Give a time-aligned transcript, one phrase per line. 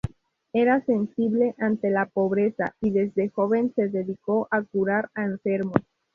[0.51, 5.75] Era sensible ante la pobreza y desde joven se dedicó a curar a enfermos.